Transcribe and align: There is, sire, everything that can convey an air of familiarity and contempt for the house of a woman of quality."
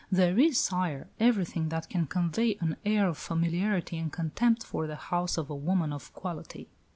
There 0.11 0.39
is, 0.39 0.59
sire, 0.59 1.09
everything 1.19 1.69
that 1.69 1.87
can 1.87 2.07
convey 2.07 2.57
an 2.59 2.75
air 2.83 3.07
of 3.07 3.19
familiarity 3.19 3.99
and 3.99 4.11
contempt 4.11 4.63
for 4.63 4.87
the 4.87 4.95
house 4.95 5.37
of 5.37 5.51
a 5.51 5.55
woman 5.55 5.93
of 5.93 6.11
quality." 6.13 6.67